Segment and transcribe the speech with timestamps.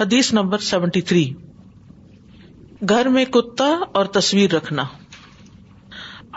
[0.00, 1.22] حدیث number seventy three
[2.90, 3.66] گھر میں کتا
[4.00, 4.82] اور تصویر رکھنا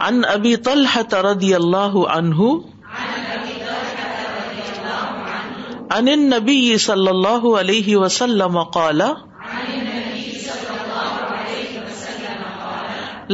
[0.06, 2.48] ان ابی طلحة رضی اللہ عنہ
[5.98, 9.02] ان النبی صلی اللہ علیہ وسلم قال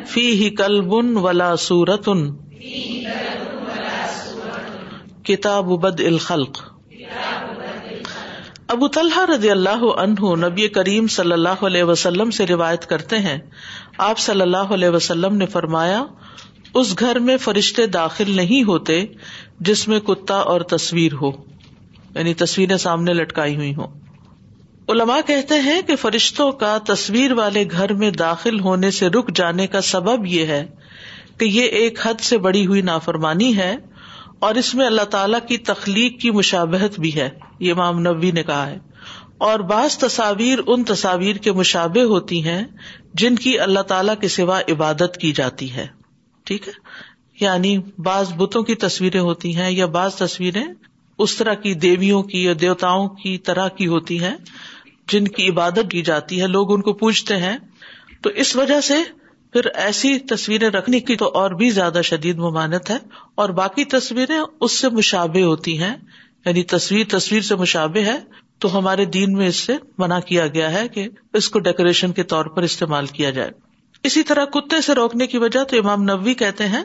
[0.06, 0.92] فيه كلب
[1.26, 2.97] ولا سورة فيه
[5.28, 6.60] کتاب بد الخلق
[8.74, 13.38] ابو طلحہ رضی اللہ عنہ نبی کریم صلی اللہ علیہ وسلم سے روایت کرتے ہیں
[14.06, 16.02] آپ صلی اللہ علیہ وسلم نے فرمایا
[16.82, 19.00] اس گھر میں فرشتے داخل نہیں ہوتے
[19.70, 21.32] جس میں کتا اور تصویر ہو
[22.16, 24.00] یعنی تصویریں سامنے لٹکائی ہوئی ہوں
[24.96, 29.68] علماء کہتے ہیں کہ فرشتوں کا تصویر والے گھر میں داخل ہونے سے رک جانے
[29.76, 30.66] کا سبب یہ ہے
[31.40, 33.76] کہ یہ ایک حد سے بڑی ہوئی نافرمانی ہے
[34.46, 38.44] اور اس میں اللہ تعالیٰ کی تخلیق کی مشابہت بھی ہے یہ امام نبی نے
[38.50, 38.78] کہا ہے
[39.48, 42.64] اور بعض تصاویر ان تصاویر کے مشابے ہوتی ہیں
[43.22, 45.88] جن کی اللہ تعالی کے سوا عبادت کی جاتی ہے
[46.50, 46.74] ٹھیک ہے
[47.40, 50.64] یعنی بعض بتوں کی تصویریں ہوتی ہیں یا بعض تصویریں
[51.26, 54.36] اس طرح کی دیویوں کی یا دیوتاؤں کی طرح کی ہوتی ہیں
[55.12, 57.58] جن کی عبادت کی جاتی ہے لوگ ان کو پوچھتے ہیں
[58.24, 58.96] تو اس وجہ سے
[59.58, 62.98] پھر ایسی تصویریں رکھنے کی تو اور بھی زیادہ شدید ممانت ہے
[63.44, 65.96] اور باقی تصویریں اس سے مشابے ہوتی ہیں
[66.46, 68.18] یعنی تصویر تصویر سے مشابے ہے
[68.66, 71.08] تو ہمارے دین میں اس سے منع کیا گیا ہے کہ
[71.40, 73.52] اس کو ڈیکوریشن کے طور پر استعمال کیا جائے
[74.12, 76.84] اسی طرح کتے سے روکنے کی وجہ تو امام نبوی کہتے ہیں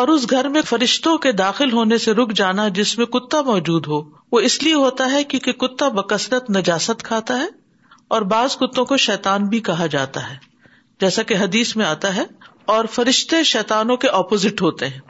[0.00, 3.86] اور اس گھر میں فرشتوں کے داخل ہونے سے رک جانا جس میں کتا موجود
[3.94, 4.00] ہو
[4.32, 7.46] وہ اس لیے ہوتا ہے کیونکہ کتا بکثرت نجاست کھاتا ہے
[8.16, 10.36] اور بعض کتوں کو شیتان بھی کہا جاتا ہے
[11.00, 12.22] جیسا کہ حدیث میں آتا ہے
[12.74, 15.00] اور فرشتے شیتانوں کے اپوزٹ ہوتے ہیں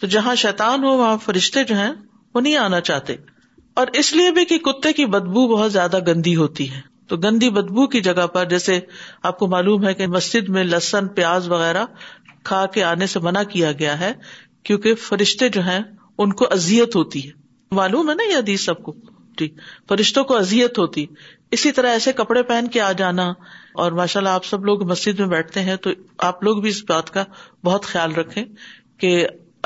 [0.00, 1.90] تو جہاں شیتان ہو وہاں فرشتے جو ہیں
[2.34, 3.14] وہ نہیں آنا چاہتے
[3.80, 7.50] اور اس لیے بھی کہ کتے کی بدبو بہت زیادہ گندی ہوتی ہے تو گندی
[7.50, 8.78] بدبو کی جگہ پر جیسے
[9.30, 11.84] آپ کو معلوم ہے کہ مسجد میں لسن پیاز وغیرہ
[12.50, 14.12] کھا کے آنے سے منع کیا گیا ہے
[14.64, 15.80] کیونکہ فرشتے جو ہیں
[16.22, 18.94] ان کو ازیت ہوتی ہے معلوم ہے نا یہ حدیث سب کو
[19.88, 21.04] فرشتوں کو اذیت ہوتی
[21.56, 23.32] اسی طرح ایسے کپڑے پہن کے آ جانا
[23.84, 25.90] اور ماشاء اللہ آپ سب لوگ مسجد میں بیٹھتے ہیں تو
[26.28, 27.24] آپ لوگ بھی اس بات کا
[27.64, 28.44] بہت خیال رکھے
[29.00, 29.16] کہ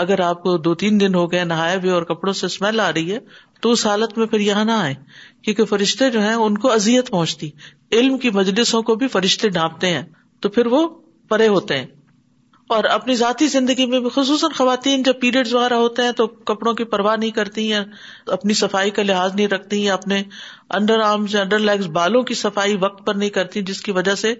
[0.02, 2.90] اگر آپ کو دو تین دن ہو گئے نہایا ہوئے اور کپڑوں سے اسمیل آ
[2.92, 3.18] رہی ہے
[3.62, 4.94] تو اس حالت میں پھر یہاں نہ آئے
[5.42, 7.50] کیونکہ فرشتے جو ہیں ان کو ازیت پہنچتی
[7.98, 10.02] علم کی مجلسوں کو بھی فرشتے ڈانپتے ہیں
[10.40, 10.86] تو پھر وہ
[11.28, 11.86] پرے ہوتے ہیں
[12.74, 16.72] اور اپنی ذاتی زندگی میں بھی خصوصاً خواتین جب پیریڈ وغیرہ ہوتے ہیں تو کپڑوں
[16.80, 17.82] کی پرواہ نہیں کرتی یا
[18.36, 20.22] اپنی صفائی کا لحاظ نہیں رکھتی یا اپنے
[20.78, 24.14] انڈر آرمس یا انڈر لیگز بالوں کی صفائی وقت پر نہیں کرتی جس کی وجہ
[24.22, 24.34] سے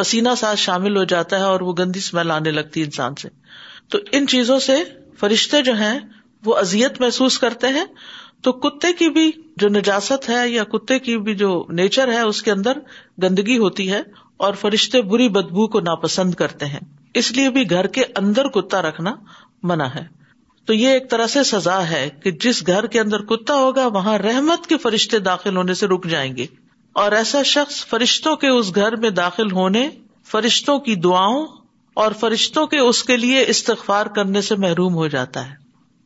[0.00, 3.28] پسینہ ساز شامل ہو جاتا ہے اور وہ گندی اسمیل آنے لگتی ہے انسان سے
[3.94, 4.78] تو ان چیزوں سے
[5.20, 5.98] فرشتے جو ہیں
[6.44, 7.84] وہ اذیت محسوس کرتے ہیں
[8.46, 9.30] تو کتے کی بھی
[9.62, 11.50] جو نجاست ہے یا کتے کی بھی جو
[11.82, 12.78] نیچر ہے اس کے اندر
[13.22, 14.00] گندگی ہوتی ہے
[14.44, 16.80] اور فرشتے بری بدبو کو ناپسند کرتے ہیں
[17.20, 19.14] اس لیے بھی گھر کے اندر کتا رکھنا
[19.70, 20.04] منع ہے
[20.66, 24.16] تو یہ ایک طرح سے سزا ہے کہ جس گھر کے اندر کتا ہوگا وہاں
[24.18, 26.46] رحمت کے فرشتے داخل ہونے سے رک جائیں گے
[27.02, 29.88] اور ایسا شخص فرشتوں کے اس گھر میں داخل ہونے
[30.30, 31.46] فرشتوں کی دعاؤں
[32.04, 35.54] اور فرشتوں کے اس کے لیے استغفار کرنے سے محروم ہو جاتا ہے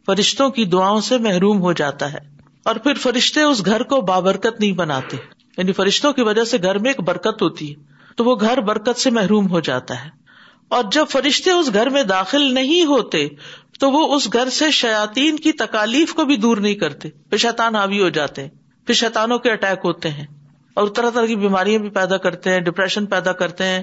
[0.06, 2.18] فرشتوں کی دعاؤں سے محروم ہو جاتا ہے
[2.70, 5.16] اور پھر فرشتے اس گھر کو بابرکت نہیں بناتے
[5.56, 7.88] یعنی فرشتوں کی وجہ سے گھر میں ایک برکت ہوتی ہے
[8.20, 10.08] تو وہ گھر برکت سے محروم ہو جاتا ہے
[10.78, 13.20] اور جب فرشتے اس گھر میں داخل نہیں ہوتے
[13.84, 17.76] تو وہ اس گھر سے شیاتین کی تکالیف کو بھی دور نہیں کرتے پھر شیطان
[17.76, 18.48] حاوی ہو جاتے ہیں
[18.86, 20.26] پھر شیطانوں کے اٹیک ہوتے ہیں
[20.80, 23.82] اور طرح طرح کی بیماریاں بھی پیدا کرتے ہیں ڈپریشن پیدا کرتے ہیں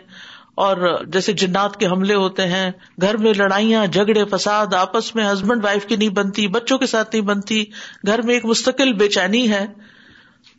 [0.68, 2.70] اور جیسے جنات کے حملے ہوتے ہیں
[3.02, 7.16] گھر میں لڑائیاں جھگڑے فساد آپس میں ہسبینڈ وائف کی نہیں بنتی بچوں کے ساتھ
[7.16, 7.64] نہیں بنتی
[8.14, 9.66] گھر میں ایک مستقل بے چینی ہے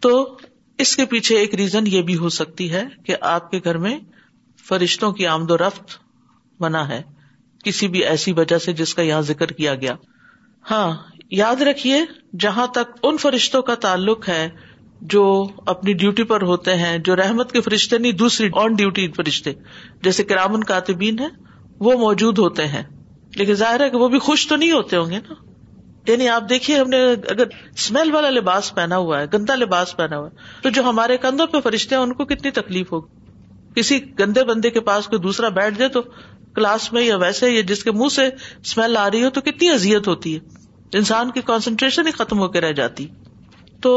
[0.06, 0.14] تو
[0.82, 3.98] اس کے پیچھے ایک ریزن یہ بھی ہو سکتی ہے کہ آپ کے گھر میں
[4.68, 5.96] فرشتوں کی آمد و رفت
[6.62, 7.00] بنا ہے
[7.64, 9.94] کسی بھی ایسی وجہ سے جس کا یہاں ذکر کیا گیا
[10.70, 10.86] ہاں
[11.38, 12.00] یاد رکھیے
[12.40, 14.48] جہاں تک ان فرشتوں کا تعلق ہے
[15.14, 15.24] جو
[15.72, 19.52] اپنی ڈیوٹی پر ہوتے ہیں جو رحمت کے فرشتے نہیں دوسری آن ڈیوٹی فرشتے
[20.02, 21.28] جیسے کرامن کاتبین ہیں
[21.86, 22.82] وہ موجود ہوتے ہیں
[23.36, 25.34] لیکن ظاہر ہے کہ وہ بھی خوش تو نہیں ہوتے ہوں گے نا
[26.08, 26.98] یعنی آپ دیکھیے ہم نے
[27.32, 27.44] اگر
[27.76, 31.46] اسمیل والا لباس پہنا ہوا ہے گندا لباس پہنا ہوا ہے تو جو ہمارے کندھوں
[31.54, 35.48] پہ فرشتے ہیں ان کو کتنی تکلیف ہوگی کسی گندے بندے کے پاس کوئی دوسرا
[35.60, 36.02] بیٹھ جائے تو
[36.54, 39.68] کلاس میں یا ویسے یا جس کے منہ سے اسمیل آ رہی ہو تو کتنی
[39.70, 43.06] اذیت ہوتی ہے انسان کی کانسنٹریشن ہی ختم ہو کے رہ جاتی
[43.86, 43.92] تو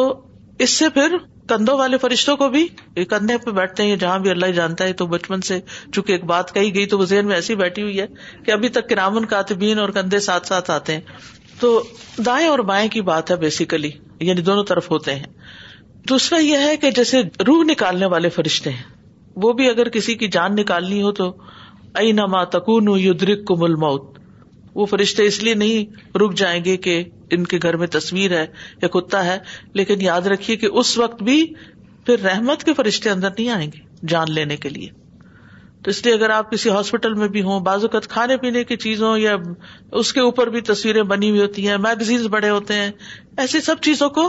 [0.65, 1.15] اس سے پھر
[1.49, 2.65] کندھوں والے فرشتوں کو بھی
[3.13, 5.59] کندھے پہ بیٹھتے ہیں جہاں بھی اللہ ہی جانتا ہے تو بچپن سے
[5.93, 8.05] چونکہ ایک بات کہی گئی تو وہ ذہن میں ایسی بیٹھی ہوئی ہے
[8.45, 11.01] کہ ابھی تک کرامن کاتبین اور کندھے ساتھ ساتھ آتے ہیں
[11.61, 11.69] تو
[12.25, 13.89] دائیں اور بائیں کی بات ہے بیسیکلی
[14.27, 18.83] یعنی دونوں طرف ہوتے ہیں دوسرا یہ ہے کہ جیسے روح نکالنے والے فرشتے ہیں
[19.43, 21.27] وہ بھی اگر کسی کی جان نکالنی ہو تو
[22.01, 24.17] ائی اینما تکونک کو مل موت
[24.79, 27.01] وہ فرشتے اس لیے نہیں رک جائیں گے کہ
[27.37, 28.45] ان کے گھر میں تصویر ہے
[28.81, 29.37] یا کتا ہے
[29.81, 31.37] لیکن یاد رکھیے کہ اس وقت بھی
[31.73, 33.85] پھر رحمت کے فرشتے اندر نہیں آئیں گے
[34.15, 34.89] جان لینے کے لیے
[35.83, 39.18] تو اس لیے اگر آپ کسی ہاسپٹل میں بھی ہوں بازوقت کھانے پینے کی چیزوں
[39.18, 39.36] یا
[40.01, 42.89] اس کے اوپر بھی تصویریں بنی ہوئی ہوتی ہیں میگزینس بڑے ہوتے ہیں
[43.45, 44.25] ایسی سب چیزوں کو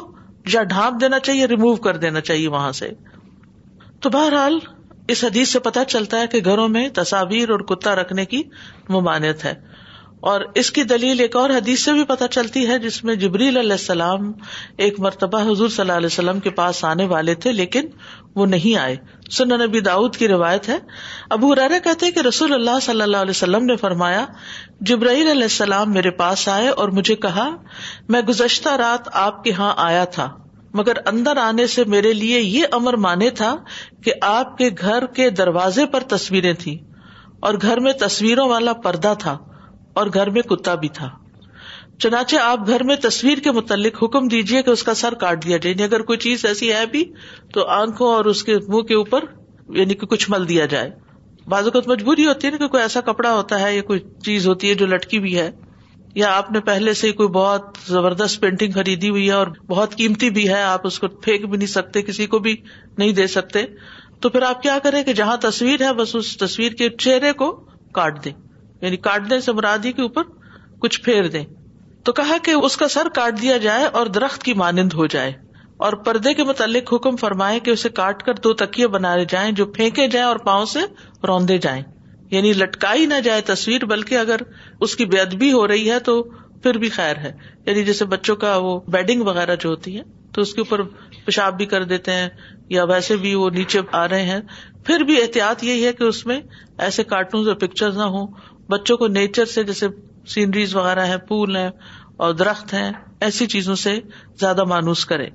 [0.53, 2.89] یا ڈھانپ دینا چاہیے ریموو کر دینا چاہیے وہاں سے
[4.07, 4.59] تو بہرحال
[5.13, 8.43] اس حدیث سے پتہ چلتا ہے کہ گھروں میں تصاویر اور کتا رکھنے کی
[8.97, 9.55] ممانت ہے
[10.33, 13.57] اور اس کی دلیل ایک اور حدیث سے بھی پتہ چلتی ہے جس میں جبریل
[13.57, 14.31] علیہ السلام
[14.87, 17.87] ایک مرتبہ حضور صلی اللہ علیہ وسلم کے پاس آنے والے تھے لیکن
[18.37, 18.97] وہ نہیں آئے
[19.37, 20.77] سنن نبی داؤد کی روایت ہے
[21.37, 24.25] ابو ہریرہ کہتے کہ رسول اللہ صلی اللہ علیہ وسلم نے فرمایا
[24.91, 27.49] علیہ السلام میرے پاس آئے اور مجھے کہا
[28.15, 30.29] میں گزشتہ رات آپ کے یہاں آیا تھا
[30.81, 33.55] مگر اندر آنے سے میرے لیے یہ امر مانے تھا
[34.05, 36.77] کہ آپ کے گھر کے دروازے پر تصویریں تھیں
[37.49, 39.37] اور گھر میں تصویروں والا پردہ تھا
[40.01, 41.09] اور گھر میں کتا بھی تھا
[42.03, 45.57] چنانچہ آپ گھر میں تصویر کے متعلق حکم دیجیے کہ اس کا سر کاٹ دیا
[45.57, 47.05] جائے یعنی اگر کوئی چیز ایسی ہے بھی
[47.55, 49.25] تو آنکھوں اور اس کے منہ کے اوپر
[49.77, 50.91] یعنی کہ کچھ مل دیا جائے
[51.55, 54.69] بازو مجبوری ہوتی ہے نا کہ کوئی ایسا کپڑا ہوتا ہے یا کوئی چیز ہوتی
[54.71, 55.49] ہے جو لٹکی بھی ہے
[56.15, 60.31] یا آپ نے پہلے سے کوئی بہت زبردست پینٹنگ خریدی ہوئی ہے اور بہت قیمتی
[60.39, 62.57] بھی ہے آپ اس کو پھینک بھی نہیں سکتے کسی کو بھی
[62.99, 63.65] نہیں دے سکتے
[64.25, 67.51] تو پھر آپ کیا کریں کہ جہاں تصویر ہے بس اس تصویر کے چہرے کو
[68.01, 68.33] کاٹ دیں
[68.83, 70.39] یعنی کاٹنے سے مرادی کے اوپر
[70.87, 71.45] کچھ پھیر دیں
[72.05, 75.33] تو کہا کہ اس کا سر کاٹ دیا جائے اور درخت کی مانند ہو جائے
[75.87, 79.67] اور پردے کے متعلق حکم فرمائے کہ اسے کاٹ کر دو تکیے بنائے جائیں جو
[79.77, 80.79] پھینکے جائیں اور پاؤں سے
[81.29, 81.83] روندے جائیں
[82.31, 84.41] یعنی لٹکائی نہ جائے تصویر بلکہ اگر
[84.87, 86.23] اس کی ادبی ہو رہی ہے تو
[86.63, 87.33] پھر بھی خیر ہے
[87.67, 90.03] یعنی جیسے بچوں کا وہ بیڈنگ وغیرہ جو ہوتی ہے
[90.37, 90.83] تو اس کے اوپر
[91.25, 92.29] پیشاب بھی کر دیتے ہیں
[92.77, 94.41] یا ویسے بھی وہ نیچے آ رہے ہیں
[94.87, 96.41] پھر بھی احتیاط یہی ہے کہ اس میں
[96.89, 98.27] ایسے کارٹون اور پکچر نہ ہوں
[98.77, 99.89] بچوں کو نیچر سے جیسے
[100.31, 101.71] سینریز وغیرہ ہیں پول ہیں
[102.25, 102.91] اور درخت ہیں
[103.29, 103.99] ایسی چیزوں سے
[104.41, 105.27] زیادہ مانوس کرے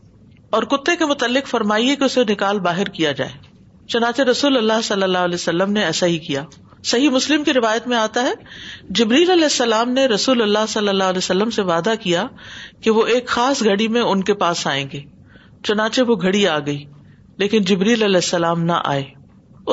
[0.57, 3.31] اور کتے کے متعلق فرمائیے کہ اسے نکال باہر کیا جائے
[3.94, 6.44] چنانچہ رسول اللہ صلی اللہ علیہ وسلم نے ایسا ہی کیا
[6.92, 8.31] صحیح مسلم کی روایت میں آتا ہے
[9.00, 12.25] جبریل علیہ السلام نے رسول اللہ صلی اللہ علیہ وسلم سے وعدہ کیا
[12.83, 15.00] کہ وہ ایک خاص گھڑی میں ان کے پاس آئیں گے
[15.68, 16.83] چنانچہ وہ گھڑی آ گئی
[17.42, 19.04] لیکن جبریل علیہ السلام نہ آئے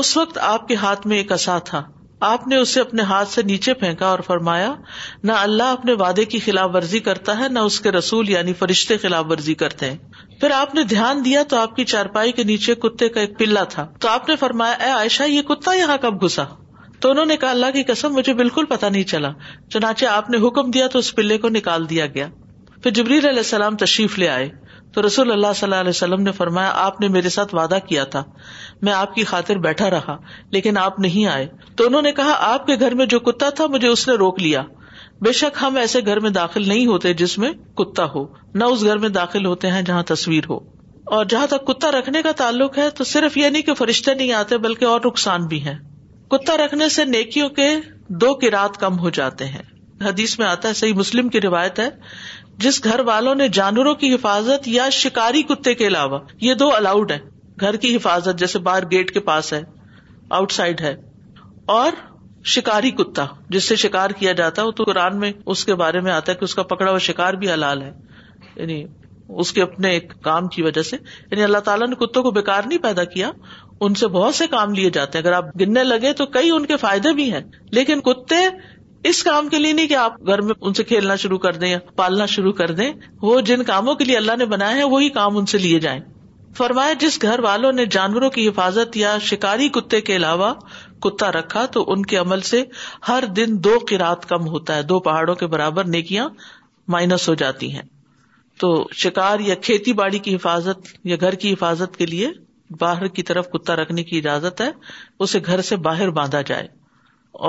[0.02, 1.82] اس وقت آپ کے ہاتھ میں ایک اصا تھا
[2.26, 4.72] آپ نے اسے اپنے ہاتھ سے نیچے پھینکا اور فرمایا
[5.24, 8.96] نہ اللہ اپنے وعدے کی خلاف ورزی کرتا ہے نہ اس کے رسول یعنی فرشتے
[9.02, 9.96] خلاف ورزی کرتے ہیں
[10.40, 13.64] پھر آپ نے دھیان دیا تو آپ کی چارپائی کے نیچے کتے کا ایک پلا
[13.74, 16.44] تھا تو آپ نے فرمایا اے عائشہ یہ کتا یہاں کب گھسا
[17.00, 19.30] تو انہوں نے کہا اللہ کی قسم مجھے بالکل پتا نہیں چلا
[19.72, 22.28] چنانچہ آپ نے حکم دیا تو اس پلے کو نکال دیا گیا
[22.82, 24.48] پھر جبریل علیہ السلام تشریف لے آئے
[24.94, 28.02] تو رسول اللہ صلی اللہ علیہ وسلم نے فرمایا آپ نے میرے ساتھ وعدہ کیا
[28.14, 28.22] تھا
[28.88, 30.16] میں آپ کی خاطر بیٹھا رہا
[30.56, 31.46] لیکن آپ نہیں آئے
[31.76, 34.38] تو انہوں نے کہا آپ کے گھر میں جو کتا تھا مجھے اس نے روک
[34.42, 34.62] لیا
[35.26, 37.50] بے شک ہم ایسے گھر میں داخل نہیں ہوتے جس میں
[37.80, 38.24] کتا ہو
[38.54, 40.58] نہ اس گھر میں داخل ہوتے ہیں جہاں تصویر ہو
[41.16, 44.32] اور جہاں تک کتا رکھنے کا تعلق ہے تو صرف یہ نہیں کہ فرشتے نہیں
[44.42, 45.74] آتے بلکہ اور نقصان بھی ہیں
[46.30, 47.68] کتا رکھنے سے نیکیوں کے
[48.24, 49.62] دو کارات کم ہو جاتے ہیں
[50.04, 51.88] حدیث میں آتا ہے صحیح مسلم کی روایت ہے
[52.62, 57.10] جس گھر والوں نے جانوروں کی حفاظت یا شکاری کتے کے علاوہ یہ دو الاؤڈ
[57.12, 57.18] ہے
[57.60, 59.62] گھر کی حفاظت جیسے باہر گیٹ کے پاس ہے
[60.38, 60.94] آؤٹ سائڈ ہے
[61.78, 61.92] اور
[62.54, 66.12] شکاری کتا جس سے شکار کیا جاتا ہے تو قرآن میں اس کے بارے میں
[66.12, 67.92] آتا ہے کہ اس کا پکڑا ہوا شکار بھی حلال ہے
[68.56, 68.82] یعنی
[69.42, 70.96] اس کے اپنے ایک کام کی وجہ سے
[71.30, 73.30] یعنی اللہ تعالیٰ نے کتوں کو بیکار نہیں پیدا کیا
[73.86, 76.66] ان سے بہت سے کام لیے جاتے ہیں اگر آپ گننے لگے تو کئی ان
[76.66, 77.40] کے فائدے بھی ہیں
[77.78, 78.36] لیکن کتے
[79.08, 81.68] اس کام کے لیے نہیں کہ آپ گھر میں ان سے کھیلنا شروع کر دیں
[81.70, 82.90] یا پالنا شروع کر دیں
[83.22, 86.00] وہ جن کاموں کے لیے اللہ نے بنایا ہے وہی کام ان سے لیے جائیں
[86.56, 90.52] فرمایا جس گھر والوں نے جانوروں کی حفاظت یا شکاری کتے کے علاوہ
[91.06, 92.62] کتا رکھا تو ان کے عمل سے
[93.08, 96.28] ہر دن دو قرآن کم ہوتا ہے دو پہاڑوں کے برابر نیکیاں
[96.96, 97.82] مائنس ہو جاتی ہیں
[98.60, 102.30] تو شکار یا کھیتی باڑی کی حفاظت یا گھر کی حفاظت کے لیے
[102.80, 104.70] باہر کی طرف کتا رکھنے کی اجازت ہے
[105.26, 106.66] اسے گھر سے باہر باندھا جائے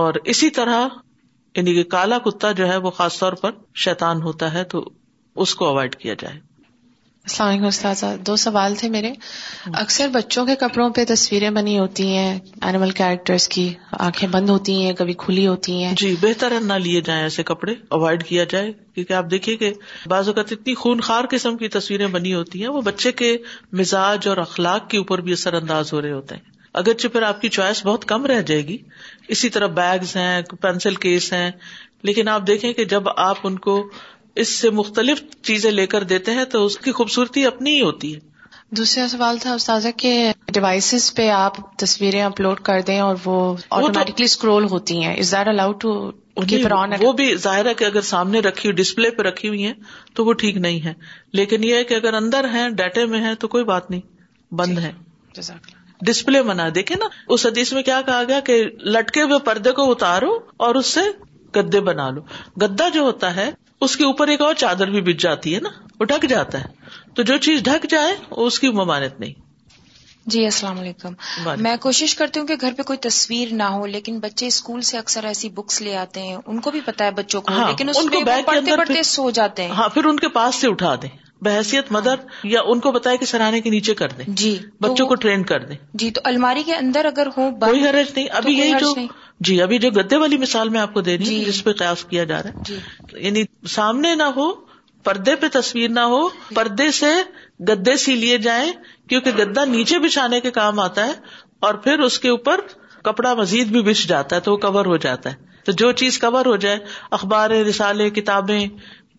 [0.04, 0.88] اور اسی طرح
[1.58, 3.52] یعنی کہ کالا کتا جو ہے وہ خاص طور پر
[3.84, 4.86] شیتان ہوتا ہے تو
[5.44, 6.40] اس کو اوائڈ کیا جائے
[7.28, 9.12] السلام علیکم دو سوال تھے میرے
[9.84, 13.64] اکثر بچوں کے کپڑوں پہ تصویریں بنی ہوتی ہیں اینیمل کیریکٹر کی
[14.08, 17.44] آنکھیں بند ہوتی ہیں کبھی کھلی ہوتی ہیں جی بہتر ہے نہ لیے جائیں ایسے
[17.52, 19.72] کپڑے اوائڈ کیا جائے کیونکہ آپ دیکھیے کہ
[20.10, 23.36] بعض اوقات اتنی خونخوار قسم کی تصویریں بنی ہوتی ہیں وہ بچے کے
[23.80, 27.42] مزاج اور اخلاق کے اوپر بھی اثر انداز ہو رہے ہوتے ہیں اگرچہ پھر آپ
[27.42, 28.78] کی چوائس بہت کم رہ جائے گی
[29.36, 31.50] اسی طرح بیگز ہیں پینسل کیس ہیں
[32.10, 33.78] لیکن آپ دیکھیں کہ جب آپ ان کو
[34.44, 38.14] اس سے مختلف چیزیں لے کر دیتے ہیں تو اس کی خوبصورتی اپنی ہی ہوتی
[38.16, 39.56] ہے دوسرا سوال تھا
[40.54, 43.36] ڈیوائسز پہ آپ تصویریں اپلوڈ کر دیں اور وہ
[43.78, 45.94] آٹومیٹکلی اسکرول ہوتی ہیں از دیٹ الاؤڈ ٹو
[47.04, 49.74] وہ بھی ظاہر ہے کہ اگر سامنے رکھی ہوئی ڈسپلے پہ رکھی ہوئی ہیں
[50.16, 50.94] تو وہ ٹھیک نہیں ہے
[51.42, 54.02] لیکن یہ ہے کہ اگر اندر ہیں ڈیٹے میں ہیں تو کوئی بات نہیں
[54.62, 54.92] بند جی، ہے
[55.38, 58.58] جزاک اللہ ڈسپلے بنا دیکھے نا اس حدیث میں کیا کہا گیا کہ
[58.96, 60.32] لٹکے ہوئے پردے کو اتارو
[60.68, 61.02] اور اس سے
[61.56, 62.22] گدے بنا لو
[62.62, 63.50] گدا جو ہوتا ہے
[63.88, 65.70] اس کے اوپر ایک اور چادر بھی بچ جاتی ہے نا
[66.00, 69.34] وہ ڈھک جاتا ہے تو جو چیز ڈھک جائے وہ اس کی ممانت نہیں
[70.34, 71.14] جی السلام علیکم
[71.64, 74.98] میں کوشش کرتی ہوں کہ گھر پہ کوئی تصویر نہ ہو لیکن بچے اسکول سے
[74.98, 77.90] اکثر ایسی بکس لے آتے ہیں ان کو بھی پتا ہے بچوں کو ہاں، لیکن
[77.90, 81.10] اس کو پڑھتے سو جاتے ہیں ہاں، پھر ان کے پاس سے اٹھا دیں
[81.48, 82.22] بحثیت مدر
[82.56, 84.52] یا ان کو بتائے کہ سرانے کے نیچے کر دیں جی
[84.86, 88.28] بچوں کو ٹرین کر دیں جی تو الماری کے اندر اگر ہو کوئی حرج نہیں
[88.42, 88.94] ابھی یہی جو
[89.48, 92.04] جی ابھی جو گدے والی مثال میں آپ کو دے رہی ہوں جس پہ قیاس
[92.12, 94.48] کیا جا رہا ہے جی۔ یعنی سامنے نہ ہو
[95.08, 96.20] پردے پہ تصویر نہ ہو
[96.60, 97.12] پردے سے
[97.70, 98.72] گدے سی لیے جائیں
[99.10, 101.20] کیونکہ گدا نیچے بچھانے کے کام آتا ہے
[101.68, 102.62] اور پھر اس کے اوپر
[103.10, 106.18] کپڑا مزید بھی بچھ جاتا ہے تو وہ کور ہو جاتا ہے تو جو چیز
[106.24, 106.80] کور ہو جائے
[107.18, 108.60] اخبار رسالے کتابیں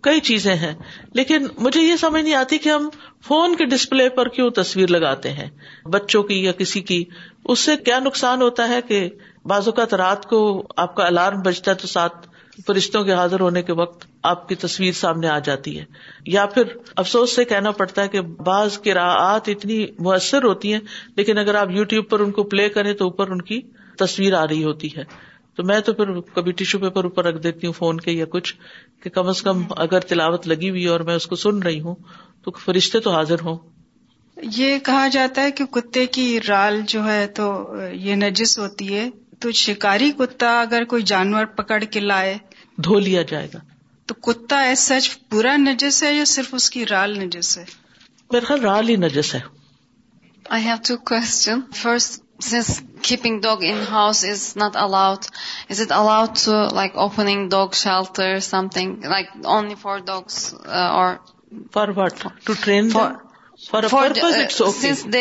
[0.07, 0.73] کئی چیزیں ہیں
[1.19, 2.89] لیکن مجھے یہ سمجھ نہیں آتی کہ ہم
[3.29, 5.47] فون کے ڈسپلے پر کیوں تصویر لگاتے ہیں
[5.95, 7.03] بچوں کی یا کسی کی
[7.55, 9.01] اس سے کیا نقصان ہوتا ہے کہ
[9.53, 10.39] بعض اوقات رات کو
[10.85, 12.29] آپ کا الارم بجتا ہے تو ساتھ
[12.67, 15.85] فرشتوں کے حاضر ہونے کے وقت آپ کی تصویر سامنے آ جاتی ہے
[16.37, 16.73] یا پھر
[17.05, 18.21] افسوس سے کہنا پڑتا ہے کہ
[18.51, 20.81] بعض کی راحت اتنی مؤثر ہوتی ہیں
[21.17, 23.61] لیکن اگر آپ یو ٹیوب پر ان کو پلے کریں تو اوپر ان کی
[24.05, 25.05] تصویر آ رہی ہوتی ہے
[25.57, 28.55] تو میں تو پھر کبھی ٹیشو پیپر اوپر رکھ دیتی ہوں فون کے یا کچھ
[29.03, 31.95] کہ کم از کم اگر تلاوت لگی ہوئی اور میں اس کو سن رہی ہوں
[32.45, 33.57] تو فرشتے تو حاضر ہوں
[34.57, 37.47] یہ کہا جاتا ہے کہ کتے کی رال جو ہے تو
[38.09, 39.09] یہ نجس ہوتی ہے
[39.45, 42.37] تو شکاری کتا اگر کوئی جانور پکڑ کے لائے
[42.85, 43.59] دھو لیا جائے گا
[44.11, 47.65] تو کتا ہے سچ پورا نجس ہے یا صرف اس کی رال نجس ہے
[48.33, 49.41] میرے خیال رال ہی نجس ہے
[50.57, 55.27] I have two question first since keeping dog in house is not allowed,
[55.69, 61.21] is it allowed to like opening dog shelter, something like only for dogs uh, or
[61.71, 62.17] for what?
[62.47, 63.21] To train them?
[63.71, 64.73] For a purpose, it's uh, okay.
[64.73, 65.15] Since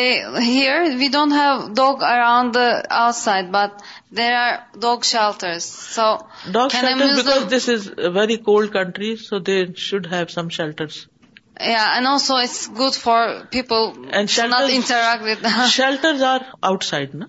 [0.44, 5.64] here we don't have dog around the outside, but there are dog shelters.
[5.64, 10.50] So dog shelters, because this is a very cold country, so they should have some
[10.50, 11.04] shelters.
[11.60, 15.68] Yeah, and also it's good for people and shelters, not interact with them.
[15.68, 17.26] Shelters are outside, no?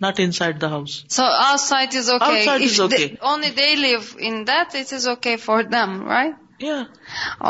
[0.00, 1.04] Not inside the house.
[1.08, 2.40] So outside is okay.
[2.40, 3.18] Outside if is okay.
[3.20, 6.34] Only they live in that, it is okay for them, right?
[6.58, 6.84] Yeah.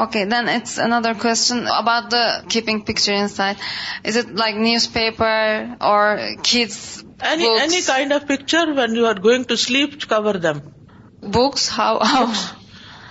[0.07, 3.57] Okay, then it's another question about the keeping picture inside.
[4.03, 7.23] Is it like newspaper or kids' books?
[7.23, 10.75] Any kind of picture when you are going to sleep, cover them.
[11.23, 11.69] Books?
[11.69, 12.33] How?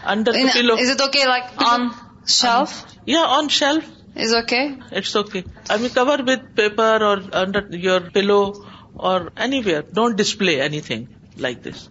[0.03, 0.75] Under the pillow.
[0.75, 1.93] Is it okay like on...
[2.27, 2.91] Shelf?
[3.05, 3.83] Yeah, on shelf.
[4.15, 4.77] Is okay?
[4.91, 5.43] It's okay.
[5.69, 9.83] I mean, cover with paper or under your pillow or anywhere.
[9.83, 11.07] Don't display anything
[11.37, 11.89] like this.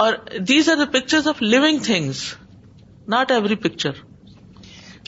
[0.00, 2.36] Or these are the pictures of living things.
[3.06, 3.96] Not every picture.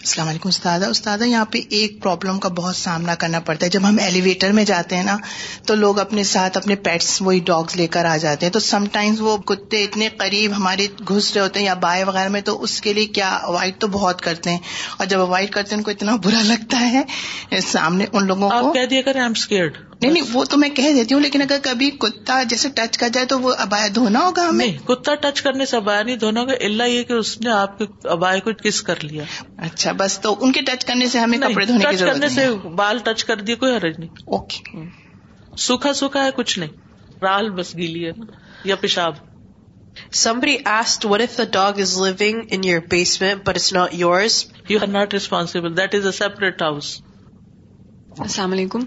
[0.09, 3.89] السلام علیکم استاد استاد یہاں پہ ایک problem کا بہت سامنا کرنا پڑتا ہے جب
[3.89, 5.17] ہم ایلیویٹر میں جاتے ہیں نا
[5.67, 8.85] تو لوگ اپنے ساتھ اپنے پیٹس وہی ڈاگز لے کر آ جاتے ہیں تو سم
[8.93, 12.57] ٹائمز وہ کتے اتنے قریب ہمارے گھس رہے ہوتے ہیں یا بائیں وغیرہ میں تو
[12.69, 14.59] اس کے لیے کیا اوائڈ تو بہت کرتے ہیں
[14.99, 19.87] اور جب اوائڈ کرتے ہیں ان کو اتنا برا لگتا ہے سامنے ان لوگوں کو
[20.03, 23.09] نہیں نہیں وہ تو میں کہہ دیتی ہوں لیکن اگر کبھی کتا جیسے ٹچ کر
[23.15, 26.55] جائے تو وہ ابایا دھونا ہوگا ہمیں کتا ٹچ کرنے سے ابایا نہیں دھونا ہوگا
[26.69, 27.85] اللہ یہ کہ اس نے آپ کے
[28.19, 29.25] ابائے کو کس کر لیا
[29.69, 32.49] اچھا بس تو ان کے ٹچ کرنے سے ہمیں کپڑے دھونے کرنے سے
[32.83, 34.85] بال ٹچ کر دیے کوئی حرج نہیں اوکے
[35.67, 38.13] سوکھا سوکھا ہے کچھ نہیں رال بس گیلی ہے
[38.71, 39.27] یا پیشاب
[41.53, 43.49] dog is log not
[43.93, 46.97] yours you are not responsible that is a separate house
[48.19, 48.85] جی۔ السلام علیکم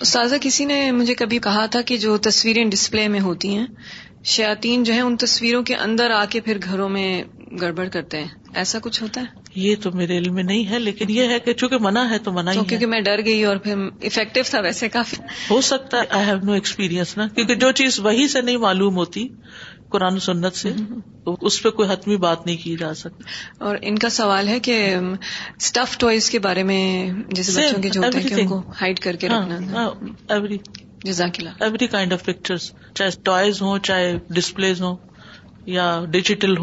[0.00, 3.66] استاذہ کسی نے مجھے کبھی کہا تھا کہ جو تصویریں ڈسپلے میں ہوتی ہیں
[4.34, 7.08] شیاطین جو ہیں ان تصویروں کے اندر آ کے پھر گھروں میں
[7.60, 8.28] گڑبڑ کرتے ہیں
[8.62, 11.52] ایسا کچھ ہوتا ہے یہ تو میرے علم میں نہیں ہے لیکن یہ ہے کہ
[11.60, 15.16] چونکہ منع ہے تو منع کیونکہ میں ڈر گئی اور پھر افیکٹو تھا ویسے کافی
[15.50, 18.96] ہو سکتا ہے آئی ہیو نو ایکسپیرینس نا کیونکہ جو چیز وہی سے نہیں معلوم
[18.96, 19.26] ہوتی
[19.90, 20.70] قرآن سنت سے
[21.50, 23.24] اس پہ کوئی حتمی بات نہیں کی جا سکتی
[23.68, 26.80] اور ان کا سوال ہے کہ اسٹف ٹوائز کے بارے میں
[27.38, 27.68] جیسے
[28.80, 29.28] ہائڈ کر کے
[30.28, 34.96] ایوری کائنڈ آف چاہے چاہے ٹوائز ہوں ہوں ہوں
[35.76, 36.56] یا digital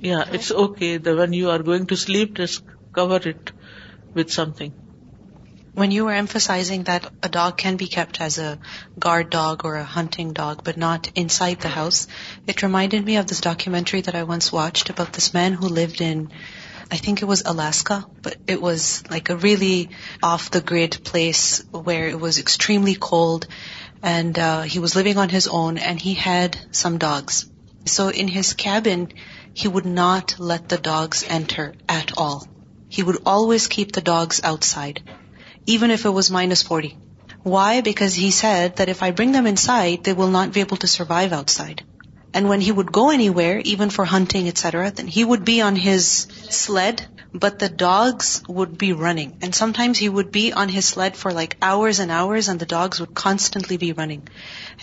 [0.00, 0.98] Yeah, it's okay.
[0.98, 3.50] When you are going to sleep, just cover it
[4.14, 4.72] with something.
[5.72, 8.58] When you were emphasizing that a dog can be kept as a
[8.98, 12.06] guard dog or a hunting dog, but not inside the house,
[12.46, 16.00] it reminded me of this documentary that I once watched about this man who lived
[16.00, 16.30] in,
[16.90, 19.90] I think it was Alaska, but it was like a really
[20.22, 23.46] off-the-grid place where it was extremely cold,
[24.02, 27.46] and uh, he was living on his own, and he had some dogs.
[27.84, 29.08] So in his cabin,
[29.62, 32.46] he would not let the dogs enter at all.
[32.88, 35.02] He would always keep the dogs outside,
[35.66, 36.96] even if it was minus 40.
[37.42, 37.80] Why?
[37.88, 40.92] Because he said that if I bring them inside, they will not be able to
[40.94, 41.82] survive outside.
[42.32, 45.80] And when he would go anywhere, even for hunting, etc., then he would be on
[45.84, 46.08] his
[46.58, 47.04] sled,
[47.46, 49.36] but the dogs would be running.
[49.42, 52.72] And sometimes he would be on his sled for like hours and hours, and the
[52.76, 54.30] dogs would constantly be running.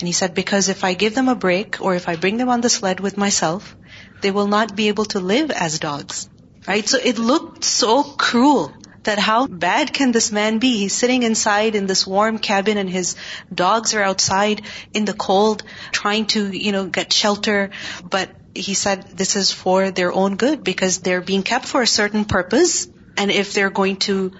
[0.00, 2.54] And he said, because if I give them a break, or if I bring them
[2.58, 3.74] on the sled with myself,
[4.20, 6.28] they will not be able to live as dogs,
[6.66, 6.88] right?
[6.88, 8.72] So it looked so cruel
[9.02, 10.76] that how bad can this man be?
[10.78, 13.14] He's sitting inside in this warm cabin and his
[13.54, 16.50] dogs are outside in the cold trying to,
[16.88, 17.70] get shelter.
[18.02, 21.86] But he said this is for their own good because they're being kept for a
[21.86, 22.88] certain purpose.
[23.16, 24.32] And if they're going to,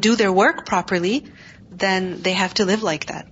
[0.00, 1.24] do their work properly,
[1.70, 3.26] then they have to live like that.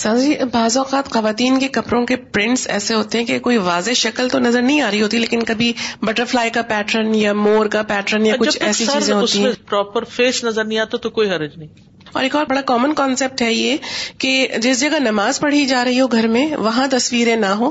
[0.00, 4.28] جی بعض اوقات خواتین کے کپڑوں کے prints ایسے ہوتے ہیں کہ کوئی واضح شکل
[4.32, 5.72] تو نظر نہیں آ رہی ہوتی لیکن کبھی
[6.04, 10.04] بٹر فلائی کا پیٹرن یا مور کا پیٹرن یا کچھ ایسی چیزیں ہوتی ہیں پراپر
[10.14, 13.52] فیس نظر نہیں آتا تو کوئی حرج نہیں اور ایک اور بڑا کامن کانسیپٹ ہے
[13.52, 13.76] یہ
[14.20, 14.32] کہ
[14.62, 17.70] جس جگہ نماز پڑھی جا رہی ہو گھر میں وہاں تصویریں نہ ہو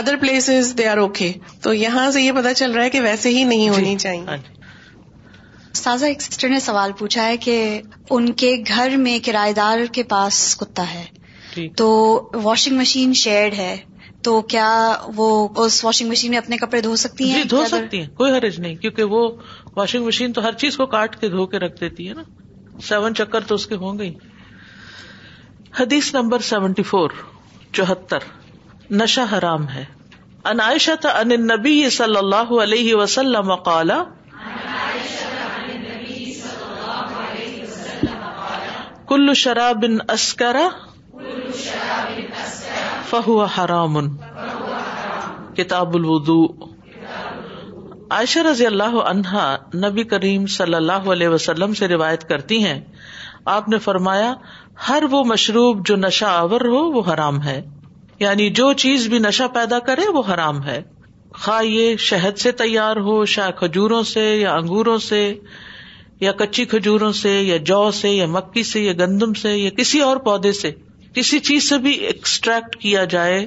[0.00, 1.32] other places they are okay
[1.62, 4.24] تو یہاں سے یہ پتا چل رہا ہے کہ ویسے ہی نہیں جی، ہونی چاہیے
[4.28, 7.56] ہاں جی۔ سازا ایک سسٹر نے سوال پوچھا ہے کہ
[8.16, 11.04] ان کے گھر میں کرایے دار کے پاس کتا ہے
[11.60, 11.86] جی۔ تو
[12.44, 13.72] واشنگ مشین شیڈ ہے
[14.26, 14.68] تو کیا
[15.16, 15.26] وہ
[15.64, 18.58] اس واشنگ مشین میں اپنے کپڑے دھو سکتی ہیں جی، دھو سکتی ہیں کوئی حرج
[18.64, 19.22] نہیں کیونکہ وہ
[19.76, 22.22] واشنگ مشین تو ہر چیز کو کاٹ کے دھو کے رکھ دیتی ہے نا
[22.88, 24.10] سیون چکر تو اس کے ہوں گے
[25.80, 27.16] حدیث نمبر سیونٹی فور
[27.78, 28.26] چوہتر
[29.00, 29.84] نشہ حرام ہے
[30.50, 33.90] عائشہ ان نبی صلی اللہ علیہ وسلم قال
[39.08, 40.66] کل شراب بن اسکرا
[43.08, 43.96] فہو حرام
[45.56, 46.36] کتاب الودو
[48.18, 49.44] عائشہ رضی اللہ عنہا
[49.84, 52.78] نبی کریم صلی اللہ علیہ وسلم سے روایت کرتی ہیں
[53.56, 54.32] آپ نے فرمایا
[54.88, 57.60] ہر وہ مشروب جو نشہ آور ہو وہ حرام ہے
[58.20, 60.80] یعنی جو چیز بھی نشہ پیدا کرے وہ حرام ہے
[61.42, 65.20] خواہ یہ شہد سے تیار ہو شاہ کھجوروں سے یا انگوروں سے
[66.20, 70.00] یا کچی کھجوروں سے یا جو سے یا مکی سے یا گندم سے یا کسی
[70.10, 70.70] اور پودے سے
[71.14, 73.44] کسی چیز سے بھی ایکسٹریکٹ کیا جائے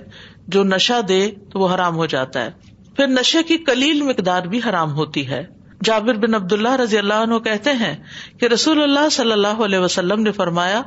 [0.53, 1.19] جو نشہ دے
[1.51, 2.49] تو وہ حرام ہو جاتا ہے
[2.95, 5.43] پھر نشے کی کلیل مقدار بھی حرام ہوتی ہے
[5.85, 7.95] جابر بن عبد اللہ رضی اللہ عنہ کہتے ہیں
[8.39, 10.81] کہ رسول اللہ صلی اللہ علیہ وسلم نے فرمایا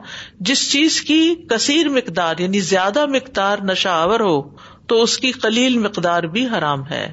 [0.50, 1.18] جس چیز کی
[1.50, 4.40] کثیر مقدار یعنی زیادہ مقدار نشہ آور ہو
[4.88, 7.06] تو اس کی کلیل مقدار بھی حرام ہے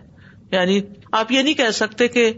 [0.51, 0.79] یعنی
[1.17, 2.31] آپ یہ نہیں کہہ سکتے کہ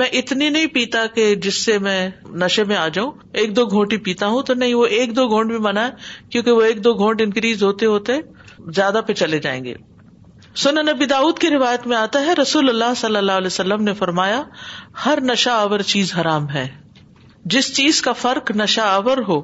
[0.00, 1.98] میں اتنی نہیں پیتا کہ جس سے میں
[2.42, 3.10] نشے میں آ جاؤں
[3.42, 5.88] ایک دو گھونٹی پیتا ہوں تو نہیں وہ ایک دو گھونٹ بھی ہے
[6.30, 8.18] کیونکہ وہ ایک دو گھونٹ انکریز ہوتے ہوتے
[8.78, 9.74] زیادہ پہ چلے جائیں گے
[10.62, 13.92] سنا نبی داؤد کی روایت میں آتا ہے رسول اللہ صلی اللہ علیہ وسلم نے
[14.00, 14.42] فرمایا
[15.04, 16.66] ہر نشہ آور چیز حرام ہے
[17.54, 19.40] جس چیز کا فرق نشہ آور ہو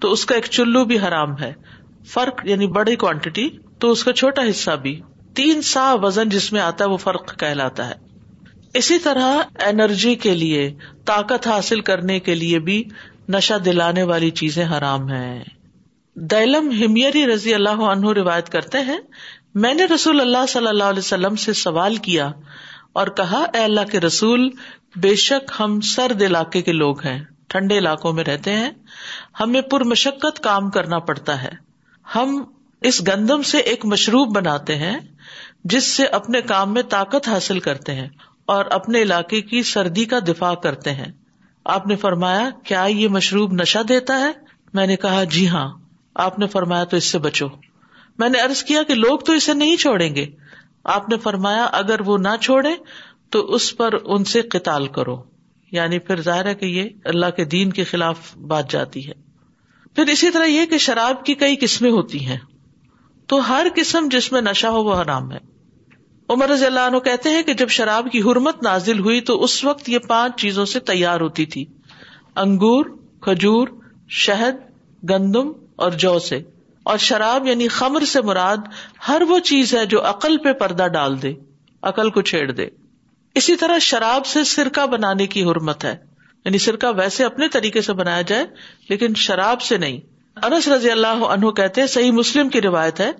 [0.00, 1.52] تو اس کا ایک چلو بھی حرام ہے
[2.12, 3.48] فرق یعنی بڑی کوانٹیٹی
[3.80, 5.00] تو اس کا چھوٹا حصہ بھی
[5.38, 7.94] تین سا وزن جس میں آتا ہے وہ فرق کہلاتا ہے
[8.82, 10.60] اسی طرح انرجی کے لیے
[11.10, 12.82] طاقت حاصل کرنے کے لیے بھی
[13.34, 15.42] نشا دلانے والی چیزیں حرام ہیں
[16.30, 18.98] دلم ہمیری رضی اللہ عنہ روایت کرتے ہیں
[19.64, 22.30] میں نے رسول اللہ صلی اللہ علیہ وسلم سے سوال کیا
[23.02, 24.48] اور کہا اے اللہ کے رسول
[25.06, 27.18] بے شک ہم سرد علاقے کے لوگ ہیں
[27.54, 28.70] ٹھنڈے علاقوں میں رہتے ہیں
[29.40, 31.50] ہمیں پر مشقت کام کرنا پڑتا ہے
[32.14, 32.42] ہم
[32.88, 34.96] اس گندم سے ایک مشروب بناتے ہیں
[35.72, 38.08] جس سے اپنے کام میں طاقت حاصل کرتے ہیں
[38.54, 41.10] اور اپنے علاقے کی سردی کا دفاع کرتے ہیں
[41.74, 44.30] آپ نے فرمایا کیا یہ مشروب نشا دیتا ہے
[44.78, 45.66] میں نے کہا جی ہاں
[46.24, 47.46] آپ نے فرمایا تو اس سے بچو
[48.18, 50.26] میں نے ارض کیا کہ لوگ تو اسے نہیں چھوڑیں گے
[50.96, 52.74] آپ نے فرمایا اگر وہ نہ چھوڑے
[53.32, 55.16] تو اس پر ان سے قتال کرو
[55.72, 59.12] یعنی پھر ظاہر ہے کہ یہ اللہ کے دین کے خلاف بات جاتی ہے
[59.94, 62.38] پھر اسی طرح یہ کہ شراب کی کئی قسمیں ہوتی ہیں
[63.28, 65.38] تو ہر قسم جس میں نشہ ہو وہ حرام ہے
[66.32, 69.62] عمر رضی اللہ عنہ کہتے ہیں کہ جب شراب کی حرمت نازل ہوئی تو اس
[69.64, 71.64] وقت یہ پانچ چیزوں سے تیار ہوتی تھی
[72.44, 72.84] انگور
[73.22, 73.68] کھجور
[74.22, 74.60] شہد
[75.10, 75.50] گندم
[75.84, 76.38] اور جو سے
[76.92, 78.66] اور شراب یعنی خمر سے مراد
[79.08, 81.32] ہر وہ چیز ہے جو عقل پہ پردہ ڈال دے
[81.92, 82.66] عقل کو چھیڑ دے
[83.40, 85.94] اسی طرح شراب سے سرکہ بنانے کی حرمت ہے
[86.44, 88.44] یعنی سرکہ ویسے اپنے طریقے سے بنایا جائے
[88.88, 89.98] لیکن شراب سے نہیں
[90.42, 93.10] انس رضی اللہ عنہ کہتے صحیح مسلم کی روایت ہے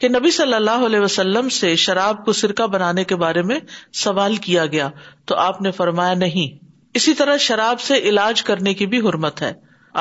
[0.00, 3.58] کہ نبی صلی اللہ علیہ وسلم سے شراب کو سرکہ بنانے کے بارے میں
[4.02, 4.88] سوال کیا گیا
[5.26, 6.56] تو آپ نے فرمایا نہیں
[7.00, 9.52] اسی طرح شراب سے علاج کرنے کی بھی حرمت ہے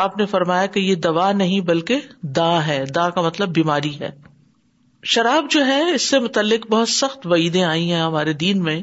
[0.03, 1.99] آپ نے فرمایا کہ یہ دوا نہیں بلکہ
[2.36, 4.10] دا ہے دا کا مطلب بیماری ہے
[5.15, 8.79] شراب جو ہے اس سے متعلق بہت سخت وعیدیں آئی ہیں ہمارے دین میں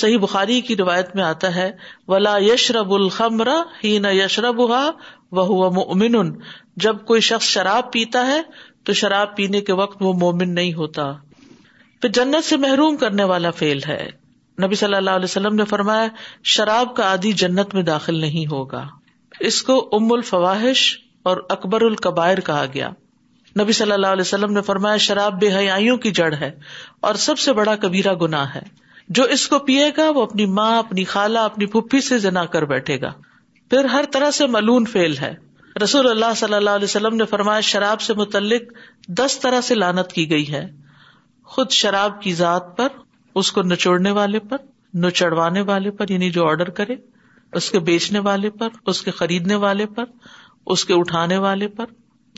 [0.00, 1.70] صحیح بخاری کی روایت میں آتا ہے
[2.08, 3.48] ولا یشرب الخمر
[3.84, 4.90] ہی یشرب ہا
[5.38, 6.14] وہ من
[6.84, 8.40] جب کوئی شخص شراب پیتا ہے
[8.88, 11.04] تو شراب پینے کے وقت وہ مومن نہیں ہوتا
[12.02, 14.00] پھر جنت سے محروم کرنے والا فیل ہے
[14.64, 16.06] نبی صلی اللہ علیہ وسلم نے فرمایا
[16.54, 18.84] شراب کا آدھی جنت میں داخل نہیں ہوگا
[19.48, 20.82] اس کو ام الفواہش
[21.30, 22.88] اور اکبر القبائر کہا گیا
[23.60, 26.50] نبی صلی اللہ علیہ وسلم نے فرمایا شراب بے حیاں کی جڑ ہے
[27.08, 28.62] اور سب سے بڑا کبیرا گنا ہے
[29.18, 32.64] جو اس کو پیے گا وہ اپنی ماں اپنی خالہ اپنی پھپھی سے جنا کر
[32.74, 33.12] بیٹھے گا
[33.70, 35.32] پھر ہر طرح سے ملون فیل ہے
[35.82, 38.72] رسول اللہ صلی اللہ علیہ وسلم نے فرمایا شراب سے متعلق
[39.18, 40.64] دس طرح سے لانت کی گئی ہے
[41.54, 42.88] خود شراب کی ذات پر
[43.42, 44.56] اس کو نچوڑنے والے پر
[45.04, 46.94] نچڑوانے والے پر یعنی جو آرڈر کرے
[47.60, 50.04] اس کے بیچنے والے پر اس کے خریدنے والے پر
[50.74, 51.84] اس کے اٹھانے والے پر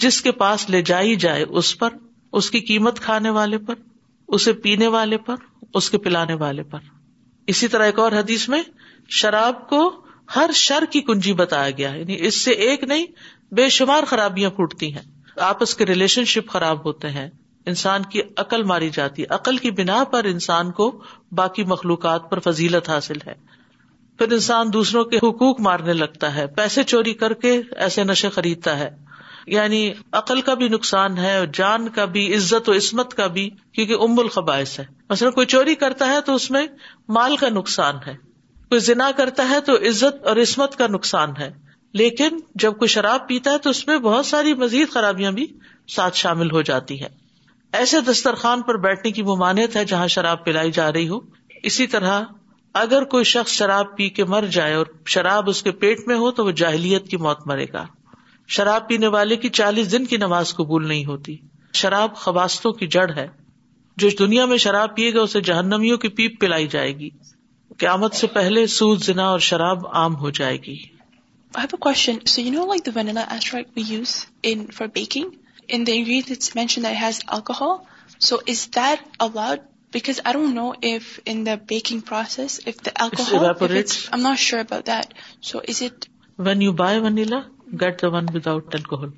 [0.02, 1.94] جس کے پاس لے جائی جائے اس پر
[2.40, 3.74] اس کی قیمت کھانے والے پر
[4.36, 5.36] اسے پینے والے پر
[5.80, 6.78] اس کے پلانے والے پر
[7.54, 8.62] اسی طرح ایک اور حدیث میں
[9.20, 9.82] شراب کو
[10.36, 13.06] ہر شر کی کنجی بتایا گیا ہے یعنی اس سے ایک نہیں
[13.54, 15.02] بے شمار خرابیاں پھوٹتی ہیں
[15.50, 17.28] آپس کے ریلیشن شپ خراب ہوتے ہیں
[17.72, 20.90] انسان کی عقل ماری جاتی عقل کی بنا پر انسان کو
[21.40, 23.34] باقی مخلوقات پر فضیلت حاصل ہے
[24.18, 28.78] پھر انسان دوسروں کے حقوق مارنے لگتا ہے پیسے چوری کر کے ایسے نشے خریدتا
[28.78, 28.88] ہے
[29.56, 29.82] یعنی
[30.22, 34.18] عقل کا بھی نقصان ہے جان کا بھی عزت و عصمت کا بھی کیونکہ ام
[34.20, 36.66] الخباعث ہے مثلا کوئی چوری کرتا ہے تو اس میں
[37.18, 38.14] مال کا نقصان ہے
[38.72, 41.50] کوئی ذنا کرتا ہے تو عزت اور عصمت کا نقصان ہے
[42.00, 45.44] لیکن جب کوئی شراب پیتا ہے تو اس میں بہت ساری مزید خرابیاں بھی
[45.96, 47.08] ساتھ شامل ہو جاتی ہے
[47.80, 51.18] ایسے دسترخوان پر بیٹھنے کی ممانعت ہے جہاں شراب پلائی جا رہی ہو
[51.70, 52.22] اسی طرح
[52.84, 56.30] اگر کوئی شخص شراب پی کے مر جائے اور شراب اس کے پیٹ میں ہو
[56.38, 57.84] تو وہ جاہلیت کی موت مرے گا
[58.56, 61.36] شراب پینے والے کی چالیس دن کی نماز قبول نہیں ہوتی
[61.82, 63.26] شراب خباستوں کی جڑ ہے
[64.04, 67.08] جو دنیا میں شراب پیے گا اسے جہنمیوں کی پیپ پلائی جائے گی
[67.78, 70.76] قیامت سے پہلے سود زنا اور شراب عام ہو جائے گی
[86.38, 87.40] when you buy vanilla
[87.80, 89.08] get the one without alcohol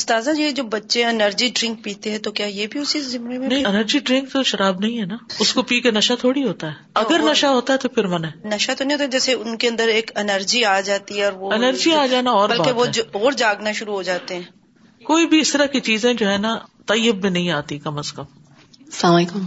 [0.00, 3.64] استاذہ یہ جو بچے انرجی ڈرنک پیتے ہیں تو کیا یہ بھی اسی میں نہیں
[3.70, 7.00] انرجی ڈرنک تو شراب نہیں ہے نا اس کو پی کے نشہ تھوڑی ہوتا ہے
[7.00, 8.08] اگر نشہ ہوتا ہے تو پھر
[8.52, 11.52] نشہ تو نہیں ہوتا جیسے ان کے اندر ایک انرجی آ جاتی ہے اور وہ
[11.58, 12.86] انرجی آ جانا اور بلکہ وہ
[13.22, 16.54] اور جاگنا شروع ہو جاتے ہیں کوئی بھی اس طرح کی چیزیں جو ہے نا
[16.94, 18.32] طیب میں نہیں آتی کم از کم
[18.80, 19.44] السلام علیکم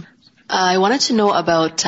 [0.62, 1.86] I want to know about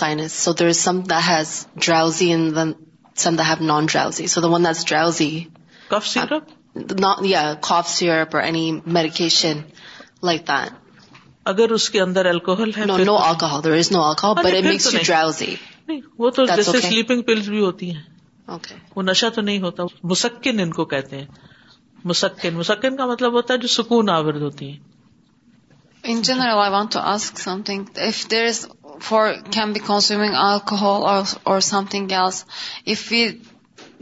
[0.00, 4.88] science so there is some drowsy some wines have non drowsy so the one drive
[4.92, 5.30] drowsy
[5.94, 8.64] cough syrup not, yeah, cough syrup or any
[8.98, 9.64] medication
[10.30, 10.78] like that.
[11.52, 14.64] اگر اس کے اندر alcohol ہے no no alcohol there is no alcohol but it
[14.64, 15.54] makes you drowsy
[15.88, 18.02] نہیں وہ تو جیسے sleeping pulls بھی ہوتی ہیں
[18.56, 19.82] اوکے وہ نشہ تو نہیں ہوتا
[20.12, 21.24] مسکن ان کو کہتے ہیں
[22.12, 24.78] مسکن مسکن کا مطلب ہوتا ہے جو سکون آورد ہوتی ہیں
[26.12, 28.64] in general I want to ask something if there is
[29.08, 31.08] for can be consuming alcohol
[31.52, 32.44] اور something else
[32.94, 33.06] if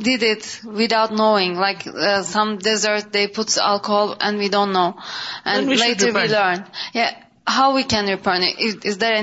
[0.05, 0.45] we'd it
[0.81, 1.89] with knowing like
[2.33, 6.37] some dessert they food alcohol and we don't know
[7.57, 9.15] how we can refrain as there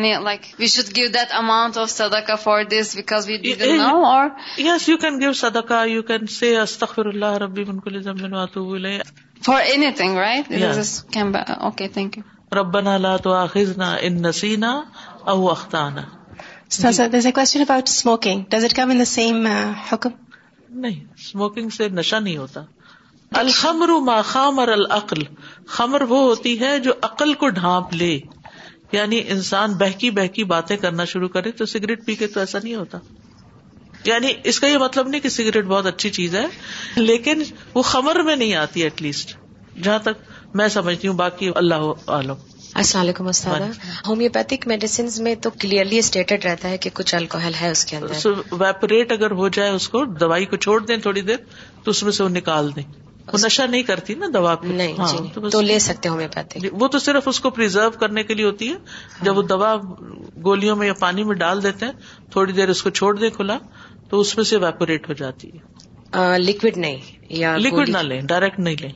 [0.60, 4.26] we should give that amount of سدکا for this Wade no اور
[20.82, 22.62] نہیں smoking سے نشا نہیں ہوتا
[23.40, 25.22] الخمر ما خامر العقل
[25.78, 28.18] خمر وہ ہوتی ہے جو عقل کو ڈھانپ لے
[28.92, 32.76] یعنی انسان بہکی بہکی باتیں کرنا شروع کرے تو سگریٹ پی کے تو ایسا نہیں
[32.76, 32.98] ہوتا
[34.06, 36.46] یعنی اس کا یہ مطلب نہیں کہ سگریٹ بہت اچھی چیز ہے
[36.98, 39.36] لیکن وہ خمر میں نہیں آتی ایٹ لیسٹ
[39.84, 40.30] جہاں تک
[40.62, 43.60] میں سمجھتی ہوں باقی اللہ عالم السلام علیکم استاد
[44.08, 48.54] ہومیوپیتھک میڈیسن میں تو کلیئرلی اسٹیٹڈ رہتا ہے کہ کچھ الکوہل ہے اس کے اندر
[48.62, 51.38] ویپوریٹ اگر ہو جائے اس کو دوائی کو چھوڑ دیں تھوڑی دیر
[51.84, 52.84] تو اس میں سے وہ نکال دیں
[53.34, 56.88] وہ نشا نہیں کرتی نا دوا نہیں ہاں، جی تو لے سکتے ہومیوپیتھک جی، وہ
[56.92, 59.74] تو صرف اس کو پرزرو کرنے کے لیے ہوتی ہے ہاں۔ جب وہ دوا
[60.44, 61.92] گولیوں میں یا پانی میں ڈال دیتے ہیں
[62.32, 63.58] تھوڑی دیر اس کو چھوڑ دیں کھلا
[64.10, 68.60] تو اس میں سے ویپوریٹ ہو جاتی ہے لکوڈ نہیں یا لکوڈ نہ لیں ڈائریکٹ
[68.60, 68.92] نہیں لیں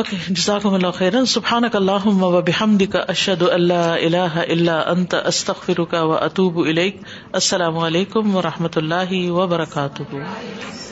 [0.00, 8.42] اوکے سبحان اللہ و بحمدک اشد اللہ اللہ انت استخر و اطوب السلام علیکم و
[8.48, 10.87] رحمۃ اللہ وبرکاتہ